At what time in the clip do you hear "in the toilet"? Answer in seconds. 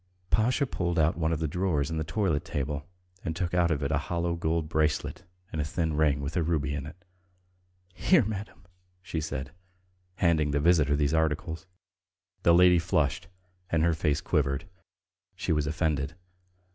1.91-2.43